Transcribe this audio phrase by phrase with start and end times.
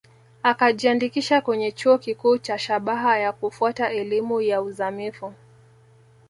[0.43, 5.33] Akajiandikisha kwenye chuo kikuu kwa shabaha ya kufuata elimu ya uzamivu